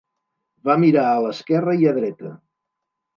Va 0.69 0.75
mirar 0.83 1.03
a 1.09 1.19
l'esquerra 1.25 1.75
i 1.83 1.91
a 1.91 1.91
dreta. 1.99 2.33